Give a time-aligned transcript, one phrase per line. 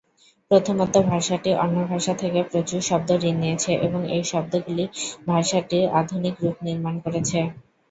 [0.51, 4.85] প্রথমত, ভাষাটি অন্য ভাষা থেকে প্রচুর শব্দ ঋণ নিয়েছে এবং এই শব্দগুলি
[5.27, 7.39] ভাষাটির আধুনিক রূপ নির্মাণ করেছে।